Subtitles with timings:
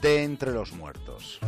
[0.00, 1.38] de Entre los Muertos.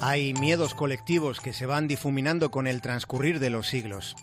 [0.00, 4.16] Hay miedos colectivos que se van difuminando con el transcurrir de los siglos.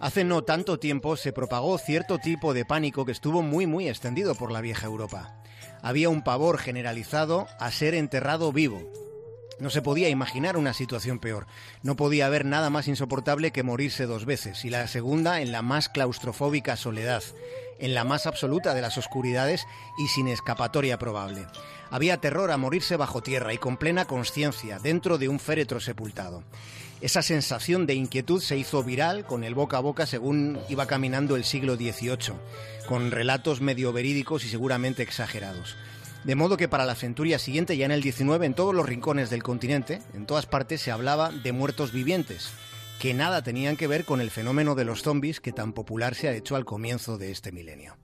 [0.00, 4.34] Hace no tanto tiempo se propagó cierto tipo de pánico que estuvo muy muy extendido
[4.34, 5.36] por la vieja Europa.
[5.82, 8.90] Había un pavor generalizado a ser enterrado vivo,
[9.58, 11.46] no se podía imaginar una situación peor.
[11.82, 15.62] No podía haber nada más insoportable que morirse dos veces, y la segunda en la
[15.62, 17.22] más claustrofóbica soledad,
[17.78, 19.66] en la más absoluta de las oscuridades
[19.98, 21.46] y sin escapatoria probable.
[21.90, 26.42] Había terror a morirse bajo tierra y con plena conciencia, dentro de un féretro sepultado.
[27.00, 31.36] Esa sensación de inquietud se hizo viral con el boca a boca según iba caminando
[31.36, 32.34] el siglo XVIII,
[32.88, 35.76] con relatos medio verídicos y seguramente exagerados.
[36.24, 39.30] De modo que para la centuria siguiente, ya en el 19, en todos los rincones
[39.30, 42.50] del continente, en todas partes se hablaba de muertos vivientes,
[42.98, 46.28] que nada tenían que ver con el fenómeno de los zombies que tan popular se
[46.28, 47.96] ha hecho al comienzo de este milenio.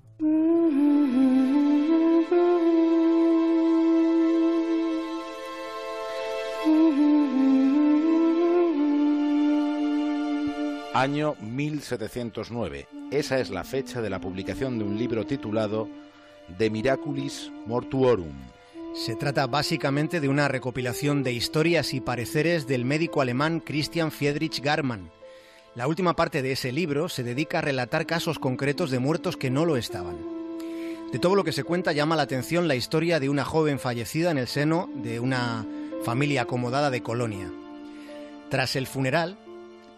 [10.94, 12.86] Año 1709.
[13.10, 15.88] Esa es la fecha de la publicación de un libro titulado
[16.48, 18.33] de Miraculis Mortuorum.
[18.95, 24.61] Se trata básicamente de una recopilación de historias y pareceres del médico alemán Christian Friedrich
[24.61, 25.11] Garmann.
[25.75, 29.51] La última parte de ese libro se dedica a relatar casos concretos de muertos que
[29.51, 30.17] no lo estaban.
[31.11, 34.31] De todo lo que se cuenta llama la atención la historia de una joven fallecida
[34.31, 35.67] en el seno de una
[36.05, 37.51] familia acomodada de Colonia.
[38.51, 39.39] Tras el funeral,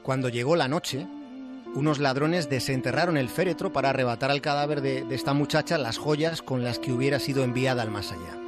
[0.05, 1.09] cuando llegó la noche,
[1.75, 6.63] unos ladrones desenterraron el féretro para arrebatar al cadáver de, esta muchacha las joyas con
[6.63, 8.39] las que hubiera sido enviada al más allá.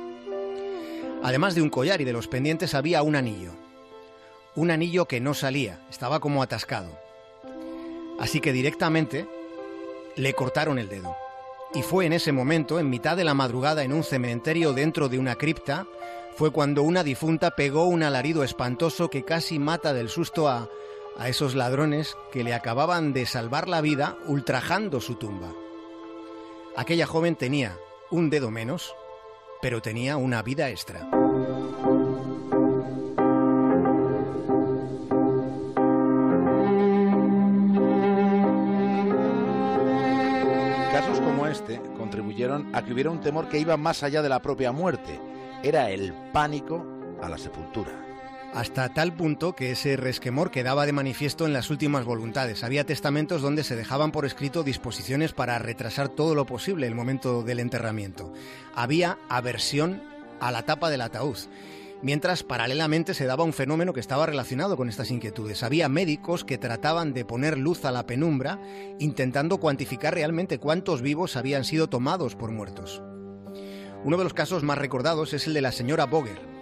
[1.22, 3.53] Además de un collar y de los pendientes había un anillo.
[4.54, 6.98] Un anillo que no salía, estaba como atascado.
[8.20, 9.26] Así que directamente
[10.14, 11.16] le cortaron el dedo.
[11.75, 15.19] Y fue en ese momento, en mitad de la madrugada, en un cementerio dentro de
[15.19, 15.87] una cripta,
[16.37, 20.69] fue cuando una difunta pegó un alarido espantoso que casi mata del susto a,
[21.19, 25.53] a esos ladrones que le acababan de salvar la vida ultrajando su tumba.
[26.77, 27.77] Aquella joven tenía
[28.10, 28.94] un dedo menos,
[29.62, 31.09] pero tenía una vida extra.
[40.93, 44.43] Casos como este contribuyeron a que hubiera un temor que iba más allá de la
[44.43, 45.21] propia muerte.
[45.62, 46.87] Era el pánico
[47.22, 48.06] a la sepultura
[48.55, 52.65] hasta tal punto que ese resquemor quedaba de manifiesto en las últimas voluntades.
[52.65, 57.43] Había testamentos donde se dejaban por escrito disposiciones para retrasar todo lo posible el momento
[57.43, 58.33] del enterramiento.
[58.75, 60.03] Había aversión
[60.41, 61.39] a la tapa del ataúd.
[62.03, 65.62] Mientras paralelamente se daba un fenómeno que estaba relacionado con estas inquietudes.
[65.62, 68.61] Había médicos que trataban de poner luz a la penumbra,
[68.99, 73.03] intentando cuantificar realmente cuántos vivos habían sido tomados por muertos.
[74.05, 76.56] Uno de los casos más recordados es el de la señora Boger,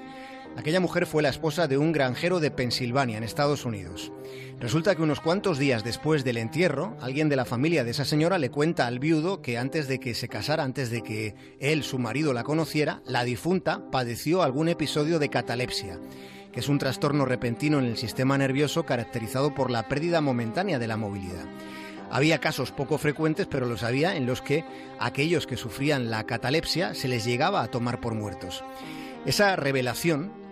[0.56, 4.12] Aquella mujer fue la esposa de un granjero de Pensilvania, en Estados Unidos.
[4.60, 8.38] Resulta que unos cuantos días después del entierro, alguien de la familia de esa señora
[8.38, 11.98] le cuenta al viudo que antes de que se casara, antes de que él, su
[11.98, 15.98] marido, la conociera, la difunta padeció algún episodio de catalepsia,
[16.52, 20.86] que es un trastorno repentino en el sistema nervioso caracterizado por la pérdida momentánea de
[20.86, 21.44] la movilidad.
[22.10, 24.64] Había casos poco frecuentes, pero los había en los que
[25.00, 28.62] aquellos que sufrían la catalepsia se les llegaba a tomar por muertos.
[29.26, 30.43] Esa revelación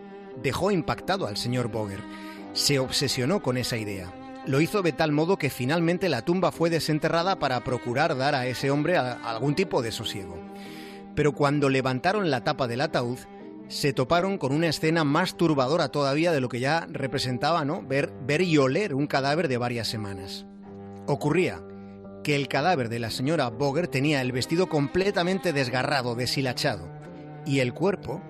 [0.43, 2.01] dejó impactado al señor Boger.
[2.53, 4.13] Se obsesionó con esa idea.
[4.47, 8.47] Lo hizo de tal modo que finalmente la tumba fue desenterrada para procurar dar a
[8.47, 10.37] ese hombre algún tipo de sosiego.
[11.15, 13.19] Pero cuando levantaron la tapa del ataúd,
[13.69, 17.83] se toparon con una escena más turbadora todavía de lo que ya representaba, ¿no?
[17.83, 20.47] Ver, ver y oler un cadáver de varias semanas.
[21.07, 21.63] Ocurría
[22.23, 26.89] que el cadáver de la señora Boger tenía el vestido completamente desgarrado, deshilachado,
[27.47, 28.21] y el cuerpo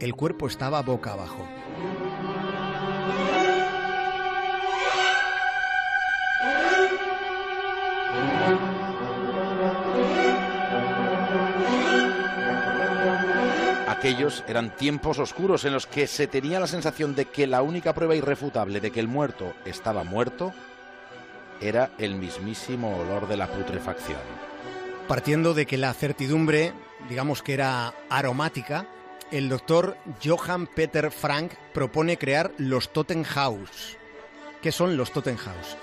[0.00, 1.46] el cuerpo estaba boca abajo.
[14.04, 17.94] aquellos eran tiempos oscuros en los que se tenía la sensación de que la única
[17.94, 20.52] prueba irrefutable de que el muerto estaba muerto
[21.58, 24.20] era el mismísimo olor de la putrefacción.
[25.08, 26.74] Partiendo de que la certidumbre,
[27.08, 28.86] digamos que era aromática,
[29.30, 33.96] el doctor Johann Peter Frank propone crear los Tottenhaus.
[34.62, 35.76] ¿Qué son los Tottenhaus?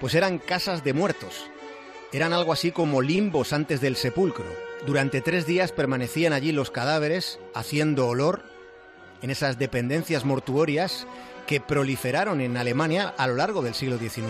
[0.00, 1.48] Pues eran casas de muertos.
[2.12, 4.46] Eran algo así como limbos antes del sepulcro.
[4.86, 8.42] Durante tres días permanecían allí los cadáveres, haciendo olor
[9.22, 11.06] en esas dependencias mortuorias
[11.46, 14.26] que proliferaron en Alemania a lo largo del siglo XIX.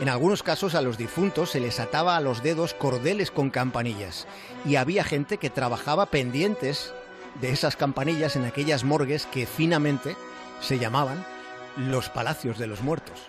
[0.00, 4.26] En algunos casos a los difuntos se les ataba a los dedos cordeles con campanillas
[4.64, 6.92] y había gente que trabajaba pendientes
[7.40, 10.16] de esas campanillas en aquellas morgues que finamente
[10.60, 11.24] se llamaban
[11.76, 13.20] los palacios de los muertos.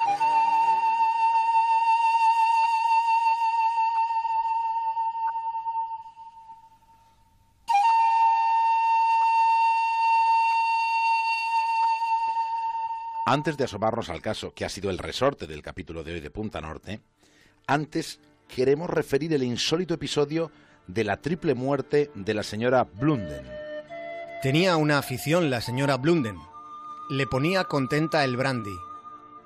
[13.26, 16.30] Antes de asomarnos al caso, que ha sido el resorte del capítulo de hoy de
[16.30, 17.02] Punta Norte,
[17.66, 20.52] antes queremos referir el insólito episodio
[20.88, 23.73] de la triple muerte de la señora Blunden.
[24.44, 26.38] Tenía una afición la señora Blunden.
[27.10, 28.78] Le ponía contenta el brandy.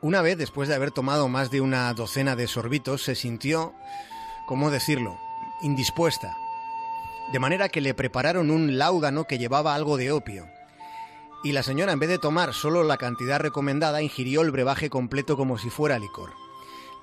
[0.01, 3.75] Una vez, después de haber tomado más de una docena de sorbitos, se sintió,
[4.47, 5.19] ¿cómo decirlo?,
[5.61, 6.35] indispuesta.
[7.31, 10.47] De manera que le prepararon un láudano que llevaba algo de opio
[11.43, 15.37] y la señora en vez de tomar solo la cantidad recomendada ingirió el brebaje completo
[15.37, 16.31] como si fuera licor.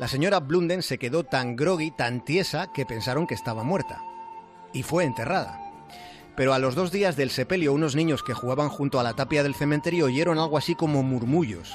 [0.01, 4.03] La señora Blunden se quedó tan groggy, tan tiesa, que pensaron que estaba muerta.
[4.73, 5.64] Y fue enterrada.
[6.37, 9.43] Pero a los dos días del sepelio unos niños que jugaban junto a la tapia
[9.43, 11.73] del cementerio oyeron algo así como murmullos.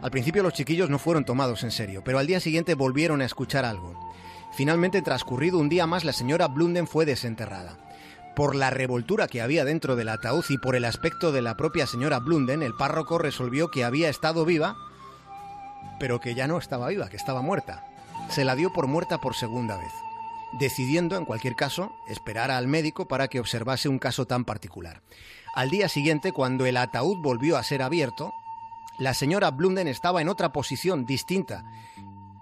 [0.00, 3.24] Al principio los chiquillos no fueron tomados en serio, pero al día siguiente volvieron a
[3.26, 3.94] escuchar algo.
[4.52, 7.78] Finalmente, transcurrido un día más, la señora Blunden fue desenterrada.
[8.34, 11.86] Por la revoltura que había dentro del ataúd y por el aspecto de la propia
[11.86, 14.76] señora Blunden, el párroco resolvió que había estado viva,
[16.00, 17.86] pero que ya no estaba viva, que estaba muerta.
[18.30, 19.92] Se la dio por muerta por segunda vez,
[20.58, 25.02] decidiendo, en cualquier caso, esperar al médico para que observase un caso tan particular.
[25.54, 28.32] Al día siguiente, cuando el ataúd volvió a ser abierto,
[28.98, 31.64] la señora Blunden estaba en otra posición distinta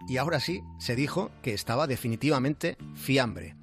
[0.07, 3.57] y ahora sí se dijo que estaba definitivamente fiambre.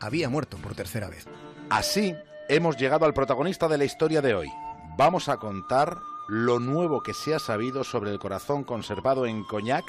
[0.00, 1.26] Había muerto por tercera vez.
[1.70, 2.14] Así
[2.48, 4.48] hemos llegado al protagonista de la historia de hoy.
[4.96, 5.96] Vamos a contar
[6.28, 9.84] lo nuevo que se ha sabido sobre el corazón conservado en Cognac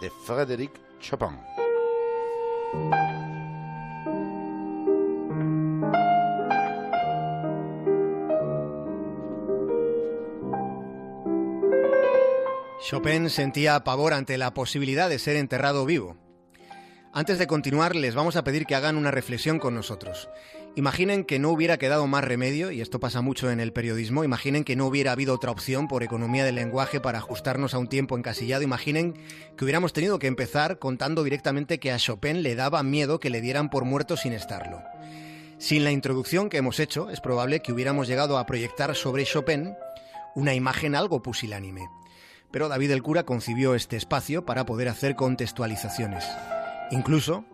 [0.00, 1.38] de Frédéric Chopin.
[12.88, 16.16] Chopin sentía pavor ante la posibilidad de ser enterrado vivo.
[17.12, 20.30] Antes de continuar, les vamos a pedir que hagan una reflexión con nosotros.
[20.76, 24.62] Imaginen que no hubiera quedado más remedio, y esto pasa mucho en el periodismo, imaginen
[24.62, 28.16] que no hubiera habido otra opción por economía del lenguaje para ajustarnos a un tiempo
[28.16, 29.14] encasillado, imaginen
[29.56, 33.40] que hubiéramos tenido que empezar contando directamente que a Chopin le daba miedo que le
[33.40, 34.80] dieran por muerto sin estarlo.
[35.58, 39.74] Sin la introducción que hemos hecho, es probable que hubiéramos llegado a proyectar sobre Chopin
[40.36, 41.88] una imagen algo pusilánime.
[42.52, 46.24] Pero David el cura concibió este espacio para poder hacer contextualizaciones,
[46.92, 47.44] incluso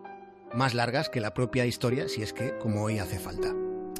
[0.53, 3.53] más largas que la propia historia, si es que, como hoy, hace falta.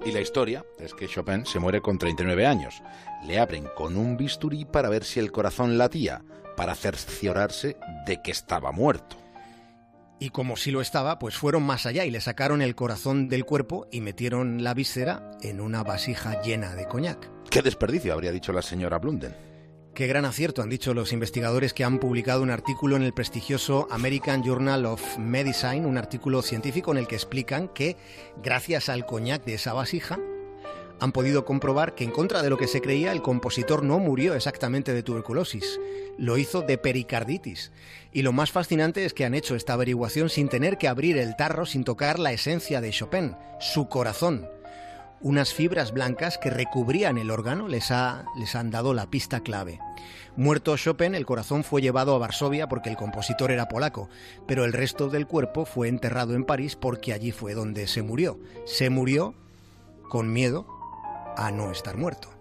[0.06, 2.82] Y la historia es que Chopin se muere con 39 años.
[3.26, 6.24] Le abren con un bisturí para ver si el corazón latía,
[6.56, 9.18] para cerciorarse de que estaba muerto.
[10.20, 13.46] Y como si lo estaba, pues fueron más allá y le sacaron el corazón del
[13.46, 17.30] cuerpo y metieron la víscera en una vasija llena de coñac.
[17.50, 18.14] ¡Qué desperdicio!
[18.14, 19.36] habría dicho la señora Blunden.
[19.96, 23.88] Qué gran acierto han dicho los investigadores que han publicado un artículo en el prestigioso
[23.90, 27.96] American Journal of Medicine, un artículo científico en el que explican que,
[28.44, 30.20] gracias al coñac de esa vasija,
[31.00, 34.36] han podido comprobar que, en contra de lo que se creía, el compositor no murió
[34.36, 35.80] exactamente de tuberculosis,
[36.18, 37.72] lo hizo de pericarditis.
[38.12, 41.38] Y lo más fascinante es que han hecho esta averiguación sin tener que abrir el
[41.38, 44.46] tarro, sin tocar la esencia de Chopin, su corazón
[45.22, 47.92] unas fibras blancas que recubrían el órgano les,
[48.38, 49.80] les han dado la pista clave.
[50.36, 54.10] Muerto Chopin, el corazón fue llevado a Varsovia porque el compositor era polaco,
[54.46, 58.40] pero el resto del cuerpo fue enterrado en París porque allí fue donde se murió.
[58.66, 59.34] Se murió
[60.10, 60.68] con miedo
[61.38, 62.35] a no estar muerto.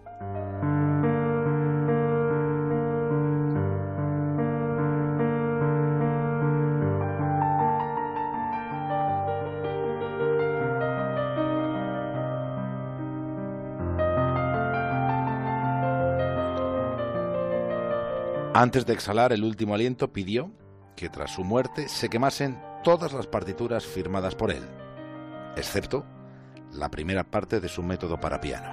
[18.57, 20.53] Antes de exhalar el último aliento, pidió
[20.95, 24.63] que tras su muerte se quemasen todas las partituras firmadas por él,
[25.57, 26.07] excepto
[26.73, 28.73] la primera parte de su método para piano.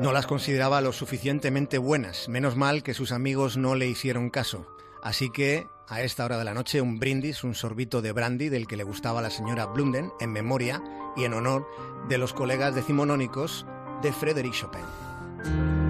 [0.00, 4.66] No las consideraba lo suficientemente buenas, menos mal que sus amigos no le hicieron caso.
[5.02, 8.66] Así que, a esta hora de la noche, un brindis, un sorbito de brandy del
[8.66, 10.82] que le gustaba la señora Blunden, en memoria
[11.14, 11.68] y en honor
[12.08, 13.66] de los colegas decimonónicos
[14.00, 15.81] de Frédéric Chopin.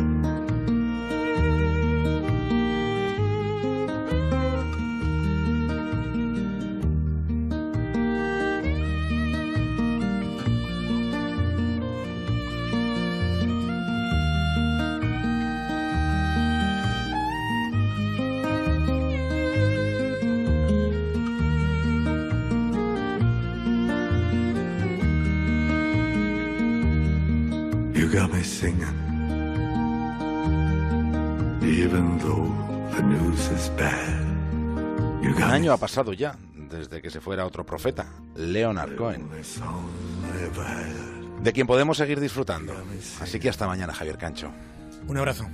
[28.33, 28.97] Me singing,
[31.63, 32.51] even though
[32.97, 34.27] the news is bad.
[35.23, 38.97] You Un got me año ha pasado ya desde que se fuera otro profeta, Leonard
[38.97, 39.43] Cohen, I
[41.43, 42.73] de quien podemos seguir disfrutando.
[43.21, 44.51] Así que hasta mañana, Javier Cancho.
[45.09, 45.47] Un abrazo.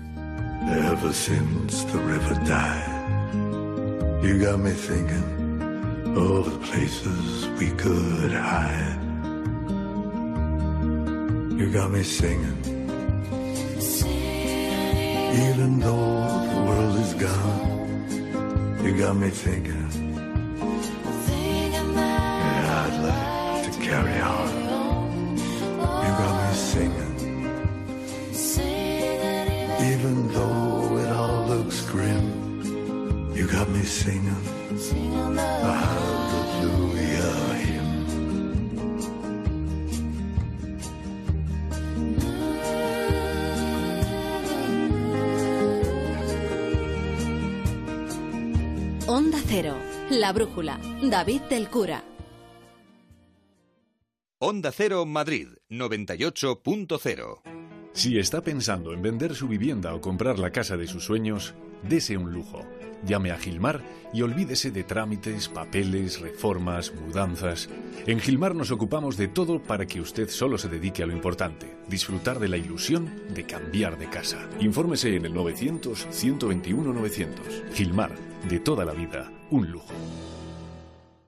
[0.71, 3.33] Ever since the river died,
[4.23, 8.98] you got me thinking of the places we could hide.
[11.59, 12.57] You got me singing,
[15.47, 18.79] even though the world is gone.
[18.85, 19.89] You got me thinking,
[21.97, 25.37] I'd like to carry on.
[26.05, 27.17] You got me singing.
[29.93, 35.88] Even though it all looks grim, you got me singing a hallelujah
[49.51, 49.79] Cero,
[50.11, 52.05] La Brújula, David del Cura.
[54.39, 57.41] Onda Cero Madrid 98.0.
[57.95, 62.19] Si está pensando en vender su vivienda o comprar la casa de sus sueños, dese
[62.19, 62.63] un lujo.
[63.07, 67.71] Llame a Gilmar y olvídese de trámites, papeles, reformas, mudanzas.
[68.07, 71.75] En Gilmar nos ocupamos de todo para que usted solo se dedique a lo importante,
[71.89, 74.47] disfrutar de la ilusión de cambiar de casa.
[74.61, 77.73] Infórmese en el 900-121-900.
[77.73, 78.15] Gilmar,
[78.47, 79.95] de toda la vida, un lujo.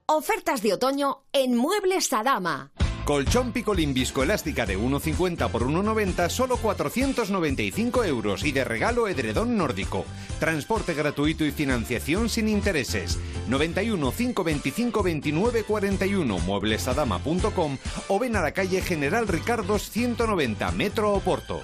[0.06, 2.72] Ofertas de otoño en Muebles Adama.
[3.04, 10.04] Colchón Picolín viscoelástica de 1,50 por 1,90 solo 495 euros y de regalo edredón nórdico.
[10.38, 13.18] Transporte gratuito y financiación sin intereses.
[13.48, 21.60] 91 525 29 41 mueblesadama.com o ven a la calle General Ricardos 190 Metro Oporto.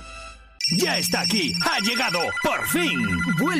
[0.78, 2.90] Ya está aquí, ha llegado, por fin.
[3.38, 3.54] Vuelve